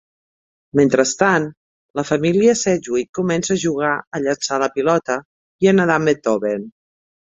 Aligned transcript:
Mentrestant, 0.77 1.43
la 1.99 2.05
família 2.11 2.55
Sedgewick 2.61 3.11
comença 3.19 3.53
a 3.57 3.61
jugar 3.67 3.91
a 3.99 4.23
llençar 4.25 4.59
la 4.65 4.71
pilota 4.79 5.19
i 5.67 5.71
a 5.73 5.75
nedar 5.81 5.99
amb 6.03 6.13
Beethoven. 6.13 6.67